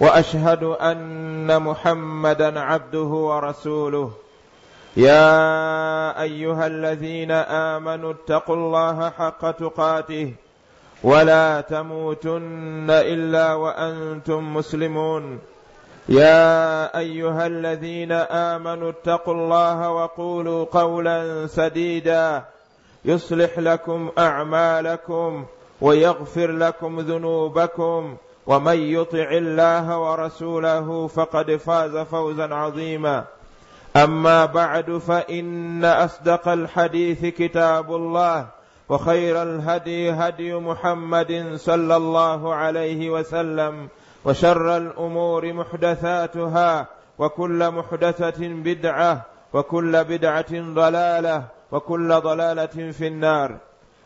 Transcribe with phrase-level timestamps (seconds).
[0.00, 4.10] واشهد ان محمدا عبده ورسوله.
[4.96, 10.32] يا ايها الذين امنوا اتقوا الله حق تقاته
[11.02, 15.38] ولا تموتن الا وانتم مسلمون.
[16.08, 22.44] يا ايها الذين امنوا اتقوا الله وقولوا قولا سديدا.
[23.04, 25.44] يصلح لكم اعمالكم
[25.80, 28.16] ويغفر لكم ذنوبكم.
[28.48, 33.24] ومن يطع الله ورسوله فقد فاز فوزا عظيما.
[33.96, 38.46] اما بعد فان اصدق الحديث كتاب الله
[38.88, 43.88] وخير الهدي هدي محمد صلى الله عليه وسلم
[44.24, 46.86] وشر الامور محدثاتها
[47.18, 53.56] وكل محدثه بدعه وكل بدعه ضلاله وكل ضلاله في النار.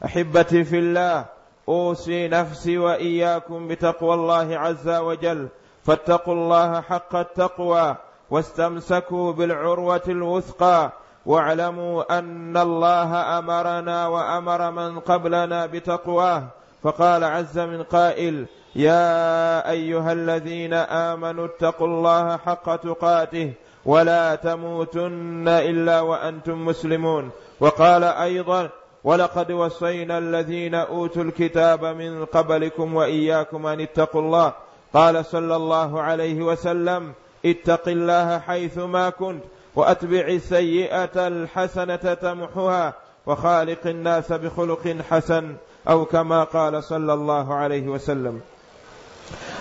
[0.04, 1.24] احبتي في الله
[1.72, 5.48] اوصي نفسي واياكم بتقوى الله عز وجل.
[5.84, 7.96] فاتقوا الله حق التقوى
[8.30, 10.92] واستمسكوا بالعروه الوثقى.
[11.26, 16.42] واعلموا ان الله امرنا وامر من قبلنا بتقواه.
[16.82, 23.52] فقال عز من قائل يا ايها الذين امنوا اتقوا الله حق تقاته
[23.84, 27.30] ولا تموتن الا وانتم مسلمون.
[27.60, 28.68] وقال ايضا
[29.04, 34.52] ولقد وصينا الذين اوتوا الكتاب من قبلكم واياكم ان اتقوا الله.
[34.94, 37.12] قال صلى الله عليه وسلم
[37.46, 39.42] اتق الله حيثما كنت
[39.74, 42.94] واتبع السيئه الحسنه تمحها
[43.26, 45.56] وخالق الناس بخلق حسن
[45.88, 48.40] او كما قال صلى الله عليه وسلم.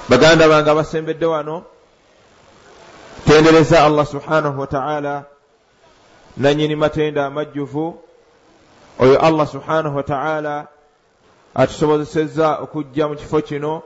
[0.10, 1.64] Baganda bange abasembedde wano
[3.26, 5.24] tendereza allah subhanahu wataala
[6.38, 8.02] nanyini matenda amajjuvu
[9.00, 10.68] oyo allah subhanahu wataala
[11.56, 13.82] atusobozesezza okujja mu kifo kino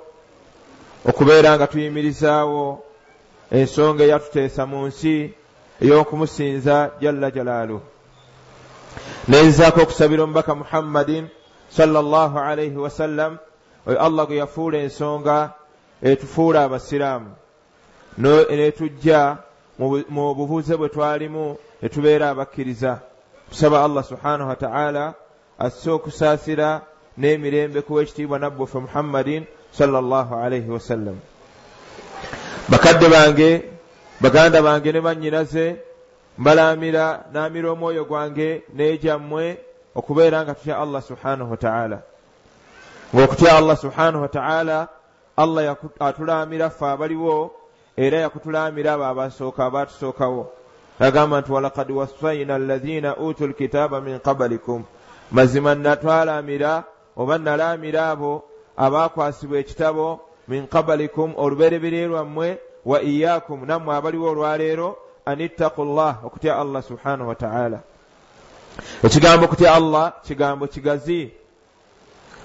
[1.06, 2.84] okubeera nga tuyimirizaawo
[3.52, 5.34] ensonga eyatuteesa mu nsi
[5.82, 7.82] ey'okumusinza jalla jalaalu
[9.28, 11.28] nenzaako okusabira omubaka muhammadin
[11.70, 13.38] sallallahu alaihi wasallam
[13.88, 15.54] oyo allah gwe yafuula ensonga
[16.02, 17.32] etufuula abasiraamu.
[18.18, 19.38] Netujja
[19.80, 23.00] mu bubuuze bwe twalimu ne tubeera abakkiriza
[23.50, 25.14] tusaba allah subhanahu wataala
[25.60, 26.82] asse okusaasira
[27.18, 31.16] n'emirembe kuwa ekitiibwa nabbufe muhammadin sallallahu alaihi wasallam
[32.70, 33.64] bakadde bange
[34.22, 35.76] baganda bange ne bannyinaze
[36.38, 39.58] mbalaamira naamira omwoyo gwange n'egyammwe
[39.96, 42.02] okubeera nga tutya allah subhanahu wataala
[43.16, 44.88] ng'okutya allah subhanahu wataala
[45.38, 47.52] allah atulaamira ffe abaliwo
[47.98, 50.52] era yakutulaamira abo abasooka abaatusookawo
[51.00, 54.84] agamba nti walakad wasaina alladhina utu lkitaaba min qablikum
[55.32, 56.84] mazima natwalaamira
[57.18, 58.44] oba nalaamira abo
[58.78, 66.60] abaakwasibwa ekitabo min qablikum olubereberye lwammwe wa iyakum nammwe abaliwo olwaleero an ittaku llah okutya
[66.60, 67.80] allah subhanahu wataala
[69.04, 71.32] ekigambo okutya allah kigambo kigazi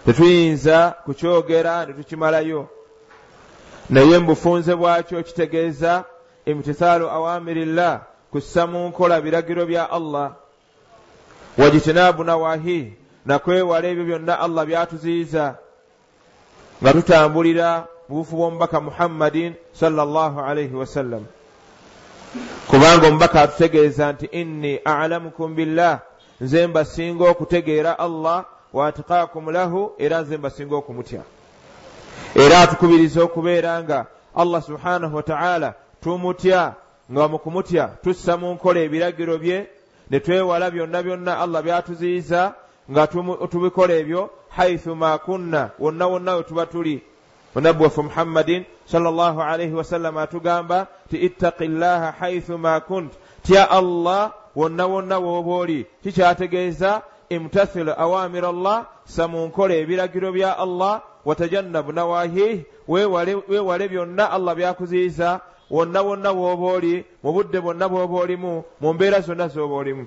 [0.07, 2.69] tetuyinza kukyogera ne tukimalayo
[3.91, 6.05] naye mubufunze bwakyo kitegeeza
[6.47, 8.01] imtisaalu awamirillah
[8.31, 10.33] kussa mu nkola biragiro bya allah.
[11.59, 12.93] Wajitinaabu nawahi
[13.27, 15.59] nakwewala ebyo byonna allah byatuziyiza.
[16.83, 21.27] Nga tutambulira mu bufu bw'omubaka muhammadin sallallahu alaihi wasallam
[22.71, 26.01] kubanga omubaka atutegeeza nti inni alamukum billah.
[26.41, 31.23] Nze mbasinga okutegeera allah wa atqaakum lahu era nze mbasinga okumutya.
[32.35, 36.75] Era atukubiriza okubeera nga allah subhanahu wataala tumutya
[37.13, 39.67] nga mu kumutya tussa mu nkola ebiragiro bye
[40.11, 42.55] ne twewala byonna byonna allah byatuziyiza
[42.91, 43.07] nga
[43.51, 47.03] tubikola ebyo haithu ma kunna wonna wonna we tuba tuli.
[47.55, 53.13] Onabbi waffe muhammadin sallallahu alaihi wasallam atugamba ti ittaqi llaha haithu ma kunt.
[53.43, 55.87] Tya allah wonna wonna wooba oli.
[56.03, 64.55] Kikyategeeza imtathilu awamira allah sa mu nkola ebiragiro bya allah watajannabu nawahih weewale byonna allah
[64.55, 70.07] byakuziyiza wonna wonna wooba oli mu budde bwonna bw'oba olimu mu mbeera zonna z'oba olimu.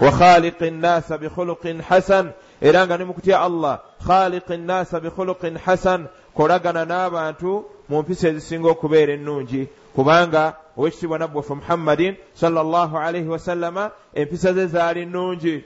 [0.00, 6.08] Wa khaliqi nnaasa bikhuluqin hasan era nga ne mu kutya allah khaliqi nnaasa bikhuluqin hasan
[6.34, 9.68] kolagana n'abantu mu mpisa ezisinga okubeera ennungi.
[9.94, 15.64] Kubanga owekitiibwa nabbwaffe muhammadin salllah alaihi wasallama empisa ze zaali nnungi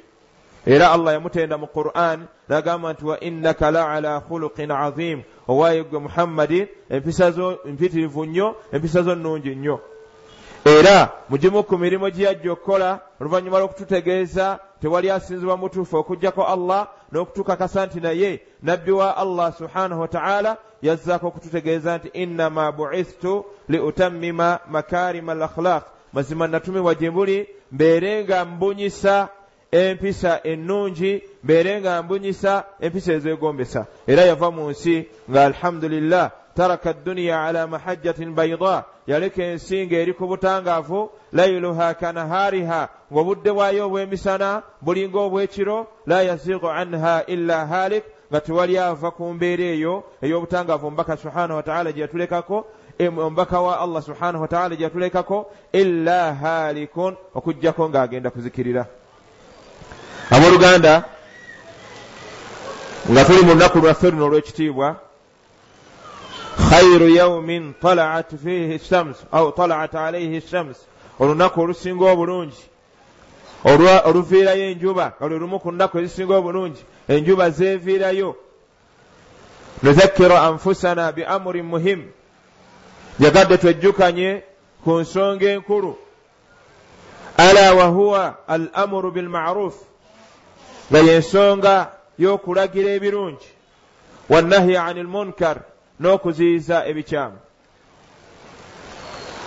[0.67, 5.23] era allah yamutenda mu quran nagamba nti wa innaka la ala khuluqin azim.
[5.49, 9.81] Owaaye gwe muhammadin empisa zo mpitirivu nnyo empisa zo nnungi nnyo.
[10.65, 17.87] Era mugimu ku mirimu gye yajja okukola oluvannyuma lw'okututegeeza tewali asinzibwa mutuufu okugjako allah n'okutukakasa
[17.87, 25.43] nti naye nabbi wa allah subhanahu wataala yazzaako okututegeeza nti innama buistu liutammima makarima al
[25.43, 29.29] akhlaq mazima natumibwa gye mbuli mbeere nga mbunyisa
[29.73, 37.45] empisa ennungi mbeere nga mbunyisa empisa ezeegombesa era yava mu nsi nga alhamdulillah taraka dduniya
[37.45, 45.87] ala mahajjatin baida yaleka ensi ng'eri ku butangaavu lailuha kanahaariha ng'obudde bwayo obw'emisana bulinga obw'ekiro
[46.07, 51.93] la yaziigu anha illa halik nga tewali ava ku mbeera eyo ey'obutangaavu omubaka subhanahu wataala
[51.93, 52.67] gye yatulekako
[53.01, 59.02] omubaka wa allah subhanahu wataala gye yatulekako illa halikun okugjako ng'agenda kuzikirira
[60.31, 61.05] abooluganda
[63.11, 64.97] nga tuli mu lunaku lwaffe luno olw'ekitiibwa
[66.57, 70.77] khairu yaumin talaat fihi shams au talaat alaihi shams.
[71.19, 72.63] Olunaku olusinga obulungi.
[73.65, 78.37] Oluviirayo enjuba nga lwe lumu ku nnaku ezisinga obulungi enjuba zeeviirayo.
[79.83, 82.03] Nuzakkiru anfusana bi amurin muhim.
[83.21, 84.43] Jagadde twejjukanye
[84.85, 85.97] ku nsonga enkulu.
[87.37, 89.75] Ala wahuwa al amuru bilmaruf
[90.93, 93.49] nga yensonga y'okulagira ebirungi
[94.29, 95.57] wannahyi ani lmunkar
[96.01, 97.39] n'okuziyiza ebikyamu.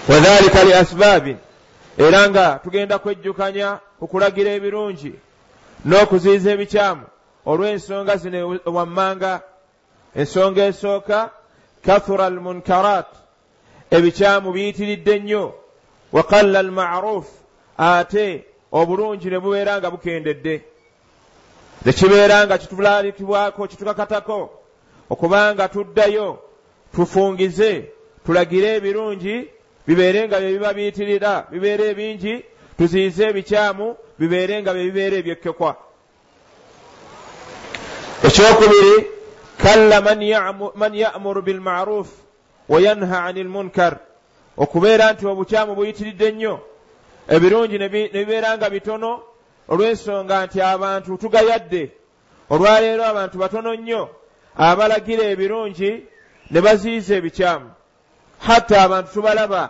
[0.09, 1.37] Wadhalika li asbaabin
[1.97, 5.13] era nga tugenda kwejjukanya okulagira ebirungi
[5.85, 7.05] n'okuziyiza ebikyamu.
[7.45, 9.41] Olw'ensonga zino wammanga
[10.15, 11.29] ensonga esooka
[11.85, 13.09] kathura almunkarat
[13.91, 15.53] ebikyamu biyitiridde nnyo.
[16.11, 17.27] Wa qalla almaruf
[17.77, 20.74] ate obulungi ne bubeera nga bukendedde
[21.85, 24.49] tekibeera nga kitulalikibwako kitukakatako.
[25.09, 26.39] Okubanga tuddayo
[26.95, 27.85] tufungize
[28.25, 29.49] tulagire ebirungi
[29.87, 32.43] bibeere nga bye biba biyitirira bibeere ebingi
[32.77, 35.75] tuziyize ebikyamu bibeere nga bye bibeera ebyekkekwa.
[38.27, 38.95] Ekyokubiri
[39.61, 40.01] kalla
[40.75, 42.09] man ya'muru bilmaruf
[42.69, 43.93] wa yanha ani lmunkar
[44.57, 46.55] okubeera nti obukyamu buyitiridde nnyo
[47.29, 49.34] ebirungi ne bibeera nga bitono
[49.71, 51.83] olw'ensonga nti abantu tugayadde.
[52.49, 54.09] Olwaleero abantu batono nnyo
[54.55, 55.91] abalagira ebirungi
[56.51, 57.69] ne baziyiza ebikyamu.
[58.39, 59.63] Hatta abantu tubalaba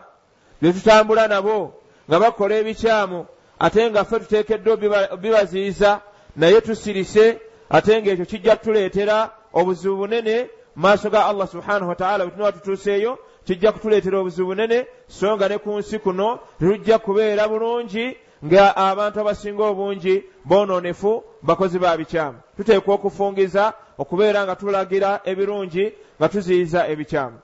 [0.61, 1.73] bye tutambula nabo
[2.07, 3.25] nga bakola ebikyamu
[3.59, 4.77] ate nga ffe tuteekeddwa
[5.17, 6.01] bibaziyiza
[6.35, 7.39] naye tusirise
[7.69, 13.17] ate ng'ekyo kijja kutuleetera obuzibu bunene mu maaso ga allah subhanahu wataala bwe tunoba tutuuseeyo
[13.45, 19.19] kijja kutuleetera obuzibu bunene so nga ne ku nsi kuno tetujja kubeera bulungi nga abantu
[19.19, 22.37] abasinga obungi bononefu bakozi ba bikyamu.
[22.57, 27.37] Tuteekwa okufungiza okubeera nga tulagira ebirungi nga tuziyiza ebikyamu.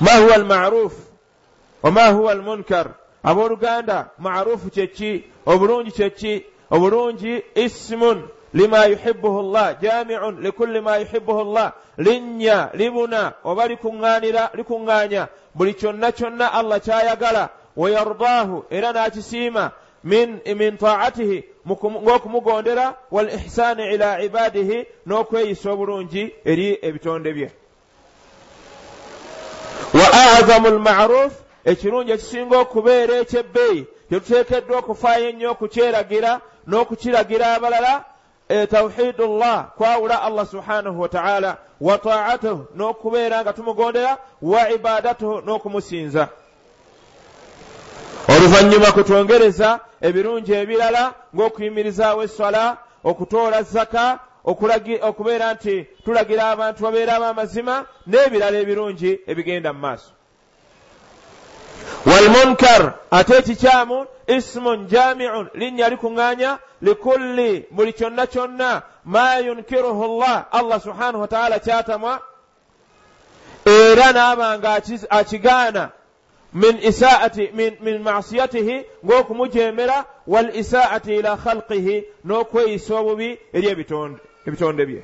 [0.00, 1.02] Ma huwa almarufu
[1.82, 2.90] wama huwa almunkar?
[3.22, 11.72] Abooluganda marufu kyeki obulungi kyeki obulungi isimun lima yuhibuhu llah jamiun likulli ma yuhibuhu llah
[11.98, 15.28] linnya libuna oba likuŋŋaanira likuŋŋaanya.
[15.54, 19.70] Buli kyonna kyonna allah kyayagala wayardaahu era n'akisiima
[20.04, 27.50] min taatihi ng'okumugondera wal ihsaani ila ibadihi n'okweyisa obulungi eri ebitonde bye
[29.94, 30.06] wa
[30.38, 31.32] azamu lmaruf
[31.64, 38.04] ekirungi ekisinga okubeera ekyebbeeyi kyetuteekeddwa okufaayo ennyo okukyeragira n'okukiragira abalala
[38.70, 46.28] tawhidu llah kwawula allah subhanahu wataala wa taatuhu n'okubeera nga tumugondera wa ibadatuhu n'okumusinza
[48.56, 54.18] oluvannyuma kutwongereza ebirungi ebirala ng'okuyimirizaawo esswala okutoola zaka
[55.08, 60.10] okubeera nti tulagira abantu babeera ab'amazima n'ebirala ebirungi ebigenda mu maaso.
[62.06, 70.80] Walmunkar ate ekikyamu isimun jamiun linnya likuŋŋaanya likulli buli kyonna kyonna ma yunkiruhu llah allah
[70.80, 72.20] subhanahu wataala kyatamwa
[73.66, 75.90] era naaba nga akigaana
[76.60, 79.98] min isaati min, min masiyatihi ng'okumujeemera
[80.32, 81.96] wal isaati ila khalqihi
[82.26, 83.66] n'okweyisa obubi eri
[84.46, 85.02] ebitonde bye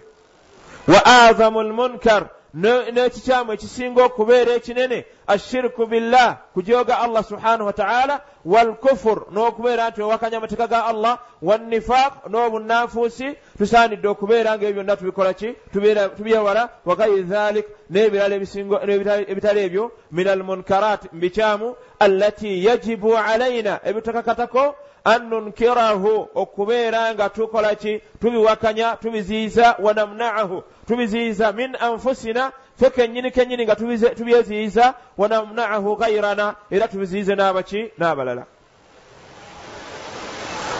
[0.92, 2.22] wa azamu lmunkar
[2.54, 5.04] n'ekikyamu ekisinga okubeera ekinene?
[5.26, 13.36] Ashirku billah kujooga allah subhanahu wataala walkufur n'okubeera nti owakanya amateeka ga allah wannifaq n'obunanfuusi
[13.58, 15.54] tusaanidde okubeera nga ebyo byonna tubikola ki?
[16.16, 18.34] Tubyewala wagairi dhalik n'ebirala
[19.32, 28.00] ebitali ebyo min almunkarat mbikyamu allati yajibu alaina ebitakakatako an nunkirahu okubeera nga tukola ki?
[28.20, 33.76] Tubiwakanya tubiziyiza wanamnaahu tubiziyiza min anfusina fe kennyini kennyini nga
[34.14, 38.46] tubyeziyiza wanamnaahu gairana era tubiziyize n'abaki n'abalala.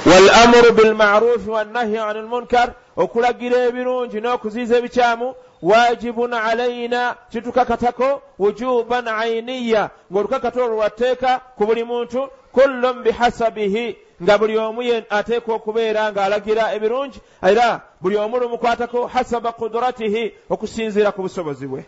[0.07, 10.63] Walamuru bilmarufi wannahyi an lmunkar okulagira ebirungi n'okuziyiza ebikyamu wajibun alaina kitukakatako wujuban ainiya ng'olukakata
[10.63, 17.82] olwo lwatteeka ku buli muntu kullun bihasabihi nga buli omu ateekwa okubeera ng'alagira ebirungi era
[18.02, 21.86] buli omu lumukwatako hasaba kuduratihi okusinziira ku busobozi bwe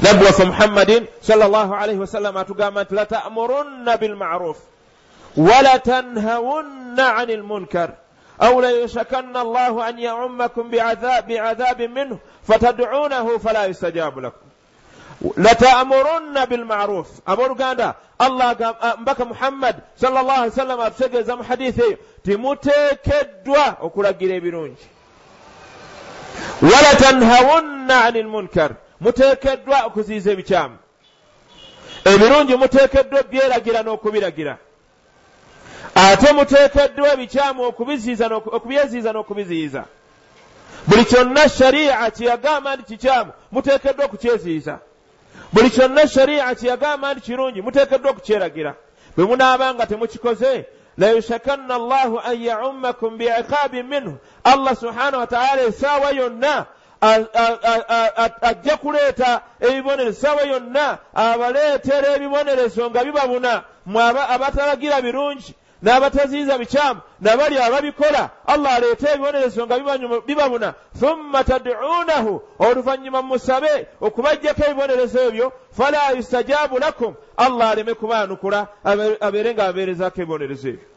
[0.00, 4.58] nabbi waffe muhammadin sal llah alaihi wasallama atugamba nti latamurunna bilmaruf
[5.36, 7.90] walatanhawunna ani lmunkar
[8.42, 14.18] أو ليشكن الله أن يعمكم بعذاب, بعذاب منه فتدعونه فلا يستجاب
[15.37, 18.55] latamurunna bilmaruf abooluganda allah
[18.99, 24.85] mbaka muhammad salllah ali sallama atutegeeza mu hadithi eyo timuteekeddwa okulagira ebirungi
[26.61, 30.77] walatanhawunna ani lmunkar muteekeddwa okuziyiza ebikyamu
[32.05, 34.57] ebirungi muteekeddwa ebyeragira n'okubiragira
[35.95, 39.83] ate muteekeddwa ebikyamu okubyeziyiza n'okubiziyiza
[40.87, 44.79] buli kyonna shariya kyeyagamba nti kikyamu muteekeddwa okukyeziyiza
[45.53, 48.75] buli kyonna shari'a kyeyagamba nti kirungi muteekeddwa okukyeragira.
[49.15, 50.65] Bwe munaabanga temukikoze
[50.97, 54.17] layushakanna allahu an yaummakum biiqaabin minhu.
[54.43, 56.65] Allah subhanahu wataala esaawa yonna
[58.41, 63.63] ajja kuleeta ebibonerezo esaawa yonna abaleetera ebibonerezo nga bibabuna.
[63.85, 69.79] Mwe abatalagira birungi n'abataziyiza bikyamu nabali ababikola allah aleete ebibonerezo nga
[70.27, 70.73] bibabuna.
[70.99, 78.67] Thumma tad'uunahu oluvannyuma musabe okubajjako ebibonerezo ebyo fala yustajaabu lakum allah aleme kubaanukula
[79.21, 80.87] abeere nga ababeerezako ebibonerezo ebyo.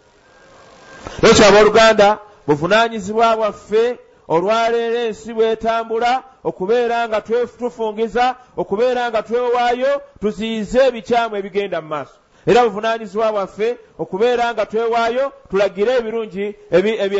[1.28, 3.98] Ekyo abooluganda buvunaanyizibwa bwaffe
[4.28, 7.20] olwaleero ensi bwetambula okubeera nga
[7.58, 15.32] tufungiza okubeera nga twewaayo tuziyize ebikyamu ebigenda mu maaso era buvunaanyizibwa bwaffe okubeera nga twewaayo
[15.50, 16.54] tulagire ebirungi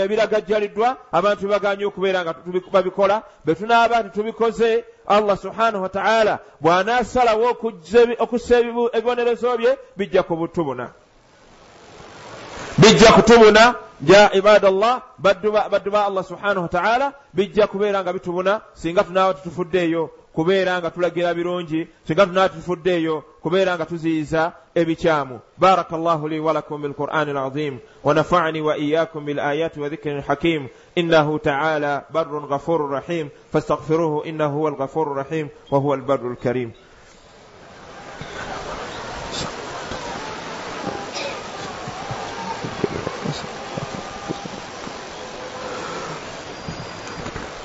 [0.05, 2.35] ebiragajjaliddwa abantu bebaganye okubeera nga
[2.73, 7.49] babikola bwe tunaaba titubikoze allah subhanahu wataala bw'anaasalawo
[8.19, 10.91] okussa ebibonerezo bye bijja kubutubuna
[12.79, 19.35] bijja kutubuna ja ibadallah baddu ba allah subhanahu wataala bijja kubeera nga bitubuna singa tunaaba
[19.35, 25.41] tutufuddeeyo kubeera nga tulagira birungi singa tunaatufudde eyo kubeera nga tuziyiza ebikyamu.
[25.59, 32.91] Baraka llahu li walakum bilqur'ani alazim wanafani waiyakum bilayati wadhikri lhakim innahu taala barun ghafuru
[32.91, 36.73] rahim fastaghfiruhu innahu huwa alghafuru rahim wahuwa albaru lkarim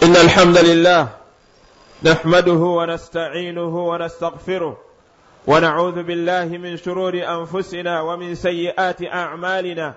[0.04, 1.19] إن الحمد لله
[2.04, 4.78] نحمده ونستعينه ونستغفره
[5.48, 9.94] ونعوذ بالله من شرور انفسنا ومن سيئات اعمالنا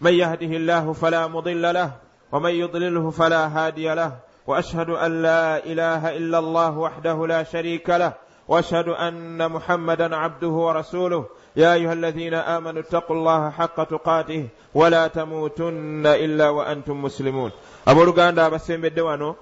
[0.00, 1.90] من يهده الله فلا مضل له
[2.32, 4.12] ومن يضلله فلا هادي له.
[4.46, 8.12] واشهد ان لا اله الا الله وحده لا شريك له.
[8.48, 11.24] واشهد ان محمدا عبده ورسوله.
[11.56, 17.50] يا ايها الذين امنوا اتقوا الله حق تقاته ولا تموتن الا وانتم مسلمون.
[17.86, 19.36] abooluganda abasembedde wano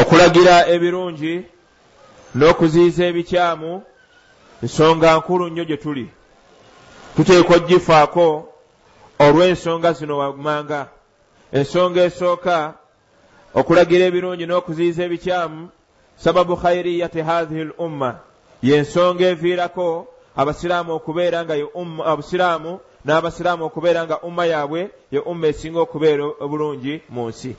[0.00, 1.34] okulagira ebirungi
[2.34, 3.82] n'okuziyiza ebikyamu
[4.62, 6.06] nsonga nkulu nnyo gye tuli.
[7.16, 8.26] Tuteekwa ogifaako
[9.24, 10.80] olw'ensonga zino wammanga.
[11.58, 12.56] Ensonga esooka
[13.58, 15.68] okulagira ebirungi n'okuziyiza ebikyamu
[16.22, 18.10] sababu khairiyati hathihi l umma.
[18.62, 20.06] Y'ensonga eviirako
[20.40, 21.54] abasiraamu okubeera nga
[22.10, 22.72] abusiraamu
[23.04, 24.80] n'abasiraamu okubeera nga umma yaabwe
[25.12, 27.52] ye umma esinga okubeera obulungi mu nsi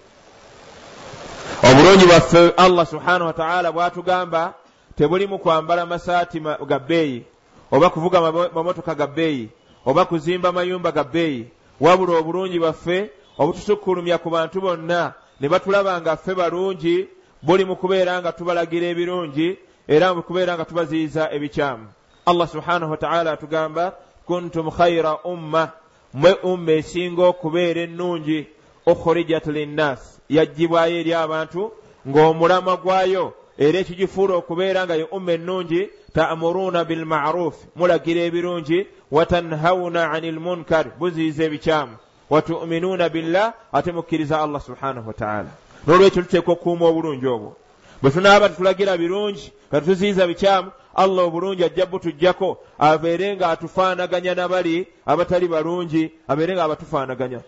[1.63, 4.53] obulungi bwaffe allah subhanahu wataala bw'atugamba
[4.95, 7.23] tebulimu kwambala masaati ga bbeeyi
[7.71, 9.49] oba kuvuga mamotoka ga bbeeyi
[9.85, 11.47] oba kuzimba mayumba ga bbeeyi.
[11.79, 17.07] Wabula obulungi bwaffe obutusukkulumya ku bantu bonna ne batulaba nga ffe balungi
[17.41, 21.87] buli mu kubeera nga tubalagira ebirungi era mu kubeera nga tubaziyiza ebikyamu.
[22.25, 23.93] Allah subhanahu wataala atugamba
[24.27, 25.71] kuntum khaira umma
[26.13, 28.47] mwe umma esinga okubeera ennungi
[28.91, 31.71] ukhurijat linnas yagibwayo eri abantu
[32.07, 35.81] ng'omulamwa gwayo era ekigifuula okubeera nga ye umma ennungi
[36.13, 41.95] ta'muruuna bilmaruufi mulagira ebirungi watanhawuna ani lmunkar buziyiza ebikyamu.
[42.29, 45.49] Watuminuuna billah ate mukkiriza allah subhanahu wataala
[45.87, 47.55] n'olwekyo tuteeka okukuuma obulungi obwo.
[48.01, 54.87] Bwe tunaaba tetulagira birungi nga tuziyiza bikyamu allah obulungi ajja butujjako abeere nga atufaanaganya nabali
[55.05, 57.39] abatali balungi abeere nga abatufaanaganya.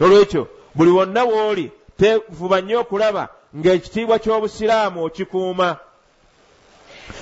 [0.00, 5.76] Nolwekyo buli wonna w'oli tefuba nnyo okulaba ng'ekitiibwa ky'obusiraamu okikuuma.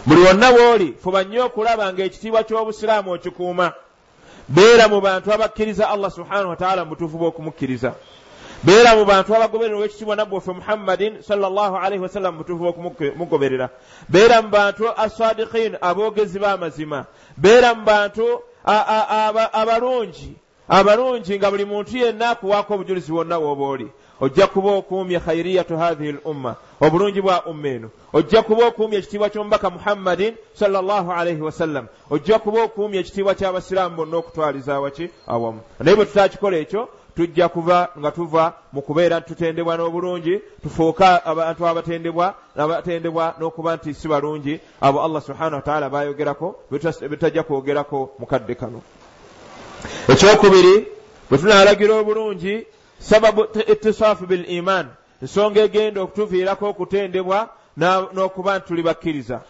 [0.07, 3.73] Buli wonna w'oli fuba nnyo okulaba ng'ekitiibwa ky'obusiraamu okikuuma.
[4.49, 7.95] Beera mu bantu abakkiriza allah subhanahu wataala mu butuufu bw'okumukkiriza
[8.65, 13.69] beera mu bantu abagoberera owekitiibwa nabbi waffe muhammadin salllahu alaihi wasallam mutuufu bwokumugoberera
[14.09, 17.05] beera mu bantu assadikin aboogezi b'amazima.
[17.37, 18.41] Beera mu bantu
[19.53, 20.37] abalungi
[20.69, 23.89] abalungi nga buli muntu yenna akuwaako obujulizi bwonna wooba oli.
[24.21, 27.91] Ojja kuba okuumye khairiyatu hathihi l umma obulungi bwa umma eno.
[28.13, 34.17] Ojja kuba okuumye ekitiibwa ky'omubaka muhammadin salllahu alaihi wasallam ojja kuba okuumye ekitiibwa ky'abasiraamu bonna
[34.17, 35.61] okutwaliza waki awamu.
[35.81, 42.35] Naye bwe tutakikola ekyo tujja kuva nga tuva mu kubeera tutendebwa n'obulungi tufuuka abantu abatendebwa
[42.57, 46.57] abatendebwa n'okuba nti si balungi abo allah subhanahu wataala bayogerako
[47.11, 48.83] betajja kwogerako mukadde kano
[50.09, 50.87] ekyokubiri
[51.29, 52.67] bwe tunalagira obulungi
[52.99, 54.87] sababu itisaafu bil iman
[55.23, 57.49] ensonga egenda okutuviirako okutendebwa
[58.15, 59.41] n'okuba nti tuli bakkiriza.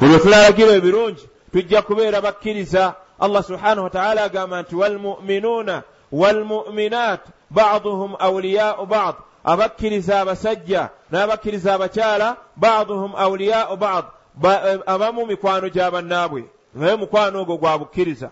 [0.00, 2.94] Buli bwe tunalagira ebirungi tujja kubeera bakkiriza.
[3.20, 5.82] Allah subhanahu wataala agamba nti walmuminuuna
[6.12, 9.14] walmuminat baduhum auliyau bad.
[9.44, 14.04] Abakkiriza abasajja n'abakkiriza abakyala baduhum auliyau bad.
[14.86, 16.44] Abamu mikwano gy'abannaabwe
[16.74, 18.30] naye mukwano ogwo gwa bukkiriza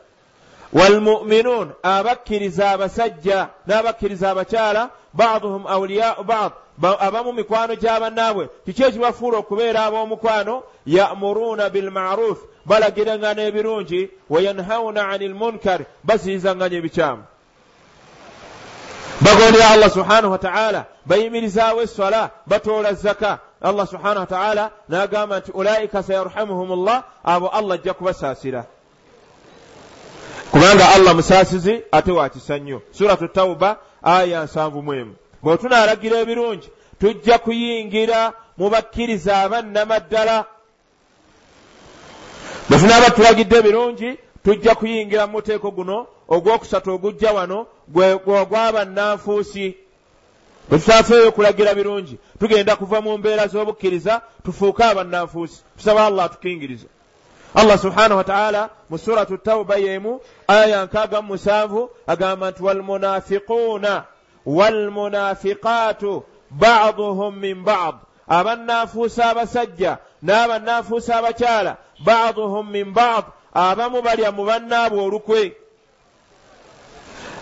[0.72, 6.52] walmuminun abakkiriza abasajja n'abakkiriza abakyala baduhum auliyau bad
[7.00, 16.76] abamu mikwano gy'abannaabwe kiki ekibafuula okubeera ab'omukwano ya'muruuna bilmaruf balagirangana ebirungi wayanhawuna ani lmunkar baziyizanganya
[16.78, 17.22] ebikyamu
[19.20, 26.84] bagondera allah subhanahu wataala bayimirizaawo eswala batoola zaka allah subhanahu wataala n'agamba nti ulaika sayarhamuhum
[26.84, 28.64] llah abo allah ajja kubasaasira
[30.50, 32.82] kubanga allah musaasizi ate wakisa nnyo.
[32.90, 36.68] Suratu tauba aya nsanvu mu emu bwe tunaalagira ebirungi
[37.00, 40.44] tujja kuyingira mu bakkiriza abannama ddala
[42.68, 47.66] bwe tunaaba tulagidde ebirungi tujja kuyingira mu muteeko guno ogwokusatu ogujja wano
[48.50, 49.66] gw'abannanfuusi
[50.68, 55.62] bwe tutafeeyo okulagira birungi tugenda kuva mu mbeera z'obukkiriza tufuuke abannanfuusi.
[55.76, 56.86] Tusaba allah atukingiriza
[57.54, 64.04] allah subhanahu wataala mu suratu tauba yemu aya nkaaga mu musanvu agamba nti walmunafiquuna
[64.46, 67.94] walmunafiqaatu baduhum min bad.
[68.28, 75.56] Abannanfuusi abasajja n'abannanfuusi abakyala baduhum min bad abamu balya mu bannaabwe olukwe.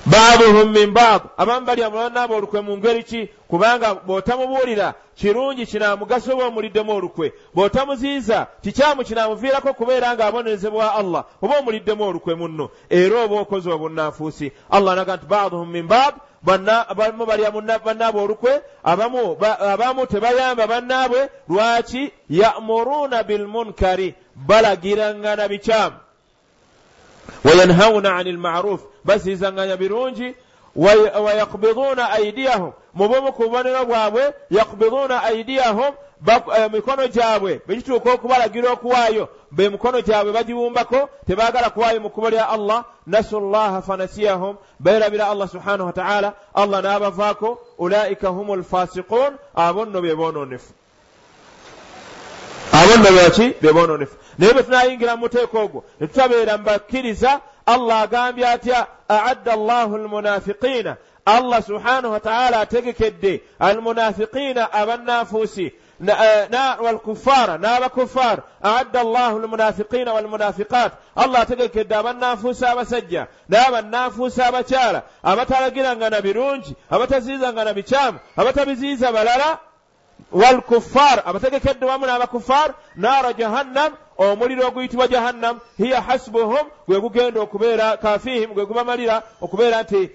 [0.06, 6.32] Baaduhum min baad abamu balya mu bannaabwe olukwe mu ngeri ki kubanga bw'otamubuulira kirungi kinaamugaso
[6.32, 7.32] oba omuliddemu olukwe.
[7.54, 14.52] Bw'otamuziiza kikyamu kinaamuviirako kubeera ng'abonerezebwa allah oba omuliddemu olukwe munno era oba okoze obunnanfuusi.
[14.70, 16.14] Allah naga nti baaduhum min baad
[16.88, 21.28] abamu balya bannaabwe olukwe abamu tebayamba bannaabwe.
[21.48, 22.12] Lwaki?
[22.30, 25.96] Ya'muruuna bilmunkari balagirangana bikyamu.
[27.44, 30.34] Wayanhawuna ani lmaruuf basiizanganya birungi.
[30.76, 35.92] Wayakbiduuna aidiyahum mu bumu ku bubonero bwabwe yakbiduuna aidiyahum
[36.58, 37.52] emikono gyabwe.
[37.66, 43.82] Begituuka okubalagira okuwaayo be mikono gyabwe bagibumbako tebaagala kuwaayo mu kkubo lya allah nasu llaha
[43.82, 50.72] fanasiyahum beerabira allah subhanahu wataala allah n'abavaako ulaika hum lfasiqun abo nno be boononefu
[52.72, 58.00] abo nno beki be boononefu naye bwe tunayingira mu muteeko ogwo ne tutabeera mubakkiriza allah
[58.02, 60.96] agambye atya aadda allahu almunafiqiina
[61.36, 65.72] allah subhanahu wataala ategekedde almunafiqiina abannanfuusi
[66.84, 70.92] walkufaara n'abakufaar aadda allahu almunafiqiina walmunafiqaat.
[71.16, 79.58] Allah ategekedde abannanfuusi abasajja n'abannanfuusi abakyala abatalagirangana birungi abataziizangana bikyamu abatabiziiza balala.
[80.32, 88.52] Walkuffar abategekedde wamu n'abakuffar naara jahannam omuliro oguyitibwa jahannam hiya hasbuhum gwe gugenda okubeera kafihim
[88.52, 90.10] gwe gubamalira okubeera nti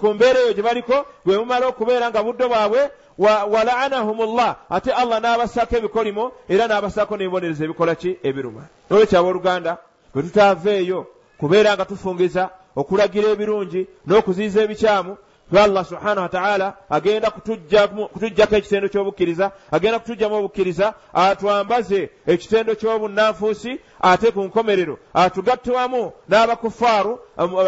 [0.00, 5.20] ku mbeera eyo gye baliko gwe bumala okubeera nga budde bwabwe walaanahum llah ate allah
[5.20, 8.18] n'abassaako ebikolimo era n'abassaako n'ebibonereza ebikola ki?
[8.22, 8.62] Ebiruma.
[8.90, 9.78] Nolwekyo abooluganda
[10.14, 11.06] bwe tutaaveeyo
[11.38, 15.16] kubeera nga tufungiza okulagira ebirungi n'okuziiza ebikyamu
[15.52, 24.30] lwe allah subhanahu wataala agenda kutujjako ekitendo ky'obukkiriza agenda kutujjamu obukkiriza atwambaze ekitendo ky'obunanfuusi ate
[24.30, 27.18] ku nkomerero atugatte wamu n'abakufaaru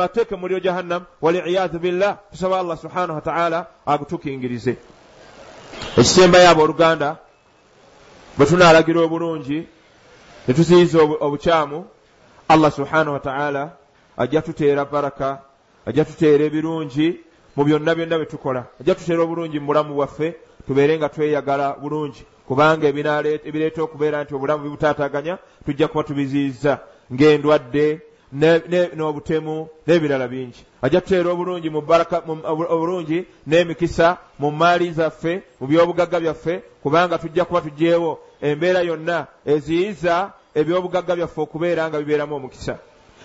[0.02, 4.76] ateeke mu muliro jahannam waliyadu billah tusaba allah subhanahu wataala agutukingirize.
[5.96, 7.16] Ekisembayo abo oluganda
[8.36, 9.68] bwe tunaalagira obulungi
[10.48, 11.84] ne tuziyiza obukyamu
[12.48, 13.70] allah subhanahu wataala
[14.16, 15.38] ajja tuteera baraka
[15.86, 17.25] ajja tuteera ebirungi
[17.56, 18.66] mu byonna byonna bye tukola.
[18.80, 20.34] Ajja tuteera obulungi mu bulamu bwaffe
[20.66, 22.24] tubeere nga tweyagala bulungi.
[22.46, 26.78] Kubanga ebireeta okubeera nti obulamu bibutaataganya tujja kuba tubiziyiza
[27.12, 28.00] ng'endwadde
[28.96, 30.64] n'obutemu n'ebirala bingi.
[30.82, 31.68] Ajja tuteera obulungi
[32.74, 40.32] obulungi n'emikisa mu maali zaffe mu byobugagga byaffe kubanga tujja kuba tugyewo embeera yonna eziyiza
[40.54, 42.78] ebyobugagga byaffe okubeera nga bibeeramu omukisa.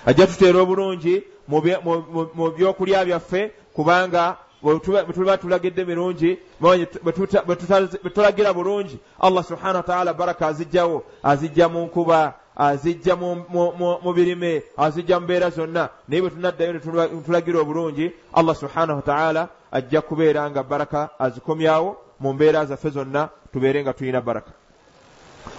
[0.06, 9.77] Ajja tuteera obulungi mu byokulya byaffe kubanga bwetuba tulagidde mirungi bwe tulagira bulungi allah subhana
[9.77, 15.89] wataala baraka azijjawo azijja mu nkuba azijja mu birime azijja mu mbeera zonna.
[16.07, 22.65] Naye bwe tunaddayo netulagira obulungi allah subhanahu wataala ajja kubeera nga baraka azikomyawo mu mbeera
[22.65, 24.51] zaffe zonna tubeere nga tulina baraka.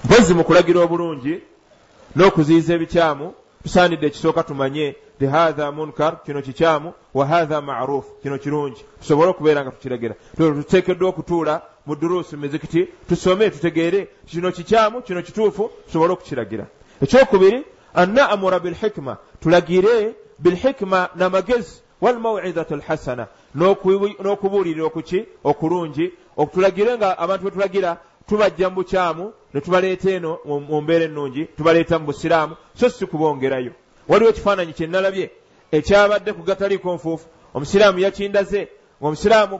[0.04, 1.42] Mpozi mu kulagira obulungi
[2.16, 8.84] n'okuziyiza ebikyamu tusaanidde ekisooka tumanye ti hatha munkar kino kikyamu wa hatha maruf kino kirungi.
[9.00, 15.70] Tusobole okubeera nga tukiragira tuteekeddwa okutuula mu duruusi mizikiti tusome tutegeere kino kikyamu kino kituufu
[15.86, 16.66] tusobole okukiragira.
[17.02, 25.24] Ekyokubiri annaamura bilhikima tulagire bilhikima n'amagezi walmawidati alhasana n'okubuulirira okuki?
[25.44, 26.12] Okulungi.
[26.36, 27.98] Okutulagire nga abantu betulagira
[28.32, 33.72] tubajja mu bukyamu ne tubaleeta eno mu mbeera ennungi tubaleeta mu busiraamu so si kubongerayo.
[34.08, 35.30] Waliwo ekifaananyi kye nalabye
[35.72, 37.26] ekyabadde ku gataliiko nfuufu.
[37.54, 38.68] Omusiraamu yakindaze
[39.00, 39.58] ngaomusiraamu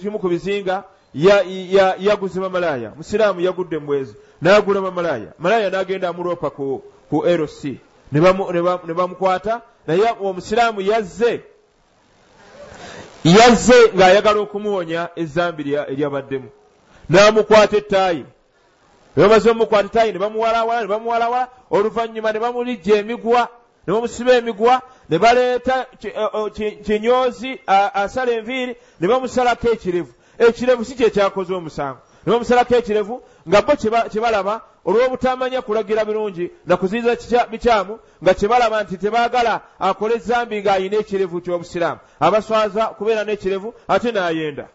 [0.00, 5.70] kimu ku bizinga yaguze bamalaaya musiraamu yagudde mbwezi n'agula bamalaaya malaaya.
[5.70, 6.82] N'agenda amuloopa ku
[7.24, 7.64] rc
[8.12, 11.40] ne bamukwata naye omusiraamu yazze
[13.24, 16.48] yazze ng'ayagala okumuwonya ezambi eryabaddemu
[17.10, 18.24] n'amukwata ettaayi.
[19.16, 23.48] Ne bamaze omukwata ettaayi ne bamuwalawala ne bamuwalawala oluvannyuma ne bamulijja emigwa
[23.86, 25.86] ne bamusiba emigwa ne baleeta
[26.84, 30.12] kinyoozi asala enviiri ne bamusalako ekirevu.
[30.38, 31.98] Ekirevu si kyekyakoze omusango.
[32.26, 38.82] Ne bamusalako ekirevu nga bo kye balaba olw'obutamanya kulagira birungi nakuziyiza bikyamu nga kye balaba
[38.82, 42.00] nti tebaagala akole ezambi ng'ayina ekirevu ky'obusiraamu.
[42.20, 44.68] Abaswaza kubeera n'ekirevu ate n'ayenda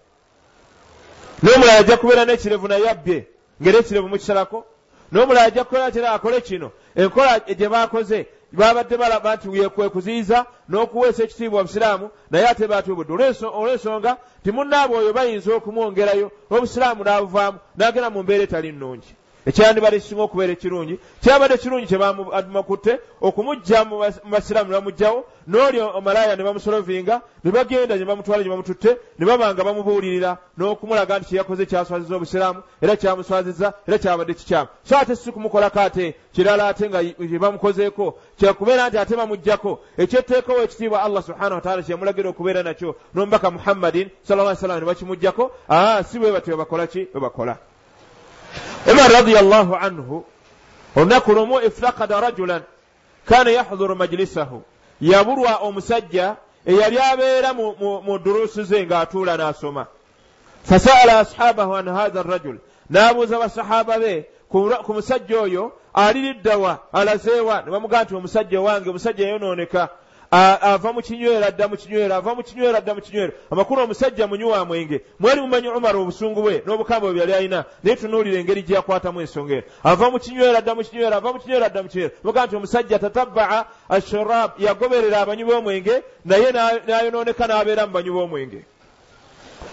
[1.43, 3.27] n'omulala ajja kubeera n'ekirevu naye abbye
[3.61, 4.65] ngeri ekirevu mukisalako
[5.11, 6.71] n'omulala ajja kukola kira akole kino?
[6.95, 13.13] Enkola gye baakoze babadde balaba nti kwe kuziyiza n'okuweesa ekitiibwa obusiraamu naye ate baatubudde.
[13.13, 19.11] Olw'ensonga timunnaabo oyo bayinza okumwongerayo n'obusiraamu n'abuvaamu n'agenda mu mbeera etali nnungi
[19.45, 20.99] ekyandibadde kisinga okubeera ekirungi.
[21.21, 23.95] Kyabadde kirungi kyebamukutte okumugja mu
[24.31, 29.53] basiraamu ne bamugjawo n'oli omalaaya ne bamusolovinga ne bagenda ne bamutwala gye bamututte ne baba
[29.53, 34.69] nga bamubuulirira n'okumulaga nti kyeyakoze kyaswaziza obusiraamu era kyamuswaziza era kyabadde kikyamu.
[34.83, 40.63] So ate si kumukolako ate kirala ate nga kye bamukozeeko kyakubeera nti ate bamuggyako ekyetteekawo
[40.63, 46.19] ekitiibwa allah subhanahu wataala kyemulagira okubeera nakyo n'omubaka muhammadin salla sallam ne bakimuggyako aa si
[46.19, 47.07] bwe batyo bakola ki?
[47.13, 47.57] Bwe bakola
[48.91, 50.25] umar radiallahu anhu
[50.95, 52.61] olunaku lumu iftakada rajulan
[53.25, 54.61] kana yahduru majlisahu
[55.01, 59.87] yabulwa omusajja eyali abeera mu duruusu ze ng'atuula n'asoma
[60.63, 62.57] fasaala ashabahu an hatha rajul
[62.89, 69.89] n'abuuza basahaba be ku musajja oyo aliriddawa alazeewa ne bamugamba nti omusajja wange omusajja yayonooneka
[70.61, 74.65] ava mu kinywero adda mu kinywero ava mu kinywero adda mu kinywero amakulu omusajja munywa
[74.65, 75.01] mwenge.
[75.19, 79.53] Mwali mumanyi umar obusungu bwe n'obukamba bwe yali alina naye tunuulira engeri gye yakwatamu ensonga
[79.53, 82.55] ero ava mu kinywero adda mu kinywero ava mu kinywero adda mu kinywero mugaa nti
[82.55, 88.59] omusajja tatabaa ashurab yagoberera abanywi b'omwenge naye n'ayonooneka n'abeera mu banywi b'omwenge.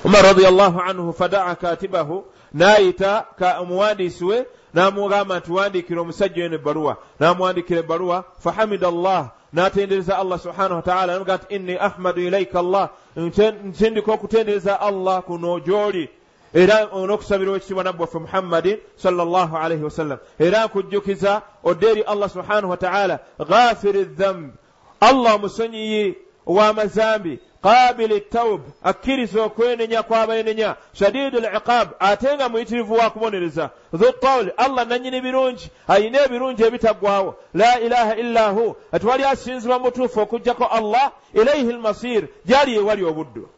[0.05, 3.27] Umar radiallahu anhu fadaa katibahu n'ayita
[3.61, 6.97] omuwandiisi we n'amugamba nti wandiikira omusajja oyo ebbaluwa.
[7.21, 12.91] N'amuwandiikira ebbaluwa fahamida allah n'atendereza allah subhanahu wataala namuga nti inni ahmadu ilaika allah.
[13.17, 16.09] Ntendika okutendereza allah kuno gy'oli.
[16.55, 22.71] Era n'okusabira ekitiibwa nabbi waffe muhammadin sallallahu alaihi wasallam era nkujjukiza odde eri allah subhanahu
[22.71, 24.53] wataala ghafiri dhambi
[25.01, 33.71] allah omusonyiyi ow'amazambi qaabili tawb akkiriza okwenenya kw'abenenya shadidu liqab ate nga muyitirivu wa kubonereza
[33.93, 35.71] dhu tawl allah nannyini birungi.
[35.89, 38.77] Ayina ebirungi ebitaggwawo la ilaha illa hu.
[38.93, 43.49] Atwali asinzibwa mutuufu okugjako allah ilaihi lmasir gyali ewali obuddu.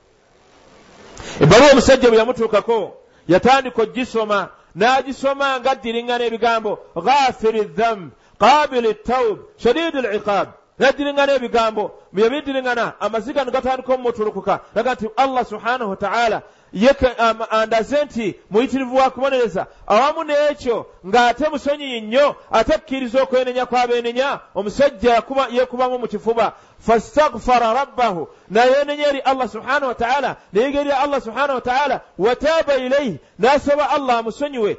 [1.40, 2.96] Ebbaluwa omusajja bwe yamutuukako
[3.28, 12.92] yatandika ogisoma n'agisoma nga ddiriŋŋana ebigambo ghafiri dhamb qabili taub shadiidi liqab naddiriŋŋana ebigambo byebidiriŋŋana
[13.00, 16.42] amaziga ne gatandika omumutulukuka naga nti allah subhanahu wataala
[17.50, 25.22] andaze nti muyitirivu wa kubonereza awamu n'ekyo ng'ate musonyiyi nnyo ate akkiriza okwenenya kw'abeenenya omusajja
[25.50, 26.52] yeekubamu mu kifuba.
[26.78, 28.28] Fastagfara rabbahu.
[28.50, 34.76] Nayenenya eri allah subhanahu wataala neyiga eri allah subhanahu wataala wataaba ilaihi n'asaba allah amusonyiwe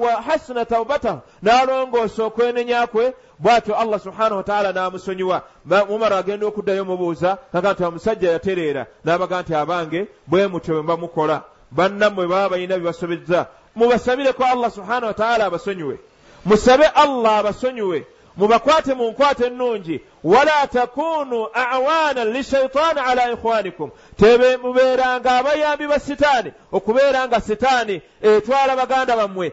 [0.00, 5.42] wa hasuna taubatahu n'alongoosa okwenenya kwe bw'atyo allah subhanahu wataala n'amusonyiwa.
[5.88, 8.86] Umar agenda okuddayo mubuuza naga nti omusajja yatereera.
[9.04, 15.06] N'abaga nti abange bwe mutyo bwe bamukola bannammwe baba balina bye basobezza mubasabireko allah subhanahu
[15.06, 15.98] wataala abasonyiwe.
[16.44, 23.90] Musabe allah abasonyiwe mubakwate mu nkwate ennungi wala takunu awaana lishaitaani ala ikhwanikum.
[24.16, 29.52] Tebe mubeeranga abayambi ba sitaani okubeera nga sitaani etwala baganda bammwe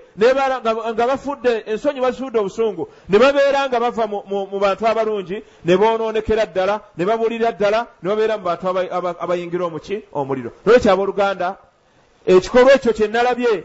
[0.93, 6.81] nga bafudde ensonyi bazifudde obusungu ne babeera nga bava mu bantu abalungi ne boonoonekera ddala
[6.97, 8.67] ne babulira ddala ne babeera mu bantu
[9.19, 10.51] abayingira omuki omuliro.
[10.65, 11.57] Nolwekyo abooluganda
[12.25, 13.63] ekikolwa ekyo kye nalabye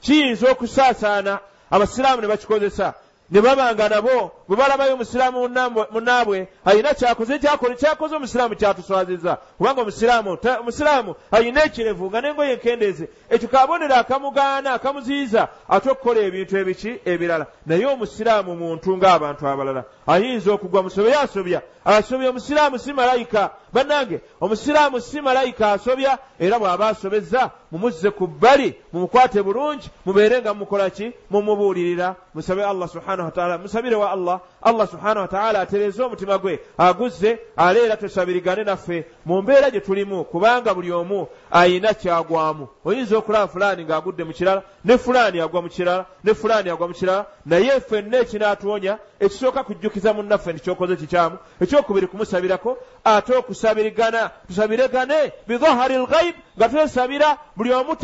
[0.00, 1.38] kiyinza okusaasaana
[1.70, 2.94] abasiraamu ne bakikozesa
[3.30, 5.48] ne babanga nabo bwe balabayo omusiraamu
[5.90, 9.38] munaabwe alina kyakoze kyakola kyakoze omusiraamu kyatuswaziza.
[9.58, 16.56] Kubanga omusiraamu omusiraamu alina ekirevu nga n'engoye enkendeeze ekyo kabonero akamugaana akamuziyiza ate okukola ebintu
[16.56, 17.46] ebiki ebirala.
[17.66, 21.62] Naye omusiraamu muntu ng'abantu abalala ayinza okugwa musobya asobya.
[21.84, 28.74] Asobya omusiraamu si malayika bannange omusiraamu si malayika asobya era bw'aba asobezza mumuzze ku bbali
[28.92, 31.12] mumukwate bulungi mubeere nga mumukola ki?
[31.30, 32.16] Mumubuulirira.
[32.34, 37.96] Musabe allah subhanahu wataala musabire wa allah allah subhanahu wataala atereeze omutima gwe aguzze aleera
[37.96, 42.68] tosabirigane naffe mu mbeera gye tulimu kubanga buli omu ayina kyagwamu.
[42.84, 46.94] Oyinza okulaba fulaani ng'agudde mu kirala ne fulaani agwa mu kirala ne fulaani agwa mu
[46.94, 55.32] kirala naye ffenna ekinaatuwonya ekisooka kujjukiza munnaffe nti kyokoze kikyamu ekyokubiri kumusabirako ate okusabirigana tusabiregane
[55.48, 57.96] bidhahari lghaib nga twesabira buli omu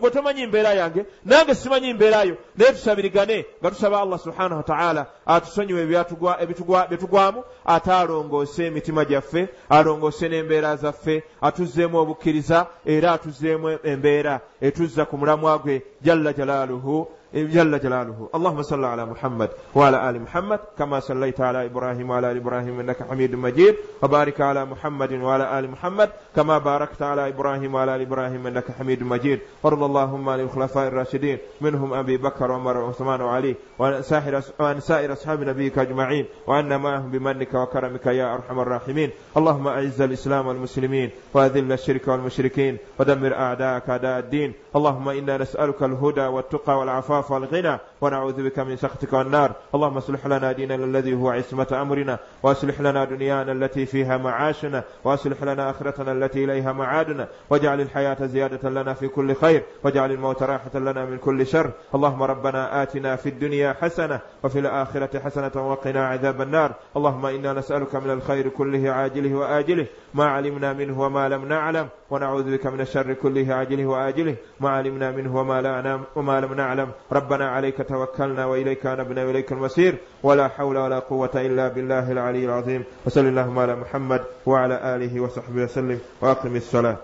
[0.00, 5.06] gwe tomanyi mbeera yange nange simanyi mbeera yo naye tusabirigane nga tusaba allah subhanahu wataala
[5.26, 15.04] atusonyiwe byetugwamu ate alongoose emitima gyaffe alongoose n'embeera zaffe atuzzeemu obukkiriza era atuzzeemu embeera etuzza
[15.04, 18.28] ku mulamwa gwe jalla jalaaluhu جل جلاله.
[18.34, 23.02] اللهم صل على محمد وعلى آل محمد كما صليت على إبراهيم وعلى آل إبراهيم إنك
[23.10, 23.74] حميد مجيد.
[24.02, 29.02] وبارك على محمد وعلى آل محمد كما باركت على إبراهيم وعلى آل إبراهيم إنك حميد
[29.02, 29.40] مجيد.
[29.62, 35.78] وارض اللهم عن الخلفاء الراشدين منهم أبي بكر وعمر وعثمان وعلي وعن سائر أصحاب نبيك
[35.78, 36.26] أجمعين.
[36.46, 39.10] وعنا معهم بمنك وكرمك يا أرحم الراحمين.
[39.36, 44.52] اللهم أعز الإسلام والمسلمين وأذل الشرك والمشركين ودمر أعداءك أعداء الدين.
[44.76, 49.52] اللهم إنا نسألك الهدى والتقى والعفاف الإسراف والغنى ونعوذ بك من سخطك والنار.
[49.74, 55.42] اللهم اصلح لنا ديننا الذي هو عصمة أمرنا واصلح لنا دنيانا التي فيها معاشنا واصلح
[55.42, 60.78] لنا آخرتنا التي إليها معادنا واجعل الحياة زيادة لنا في كل خير واجعل الموت راحة
[60.78, 61.70] لنا من كل شر.
[61.94, 66.72] اللهم ربنا آتنا في الدنيا حسنة وفي الآخرة حسنة وقنا عذاب النار.
[66.96, 72.56] اللهم إنا نسألك من الخير كله عاجله وآجله ما علمنا منه وما لم نعلم ونعوذ
[72.56, 76.88] بك من الشر كله عاجله وآجله ما علمنا منه وما, لا وما لم نعلم.
[77.12, 79.94] ربنا عليك توكلنا وإليك أنبنا وإليك المصير.
[80.22, 82.84] ولا حول ولا قوة إلا بالله العلي العظيم.
[83.06, 85.98] وصل اللهم على محمد وعلى آله وصحبه وسلم.
[86.22, 86.96] وأقم الصلاة.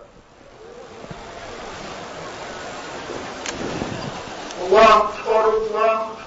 [4.66, 6.27] الله أكبر الله